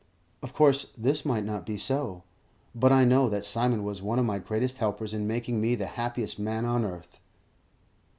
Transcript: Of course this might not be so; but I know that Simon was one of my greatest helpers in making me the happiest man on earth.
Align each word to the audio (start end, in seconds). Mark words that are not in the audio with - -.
Of 0.41 0.55
course 0.55 0.87
this 0.97 1.25
might 1.25 1.45
not 1.45 1.63
be 1.63 1.77
so; 1.77 2.23
but 2.73 2.91
I 2.91 3.05
know 3.05 3.29
that 3.29 3.45
Simon 3.45 3.83
was 3.83 4.01
one 4.01 4.17
of 4.17 4.25
my 4.25 4.39
greatest 4.39 4.79
helpers 4.79 5.13
in 5.13 5.27
making 5.27 5.61
me 5.61 5.75
the 5.75 5.85
happiest 5.93 6.39
man 6.39 6.65
on 6.65 6.83
earth. 6.83 7.19